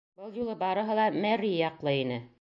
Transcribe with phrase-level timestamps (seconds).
[0.21, 2.23] Был юлы барыһы ла Мерри яҡлы ине.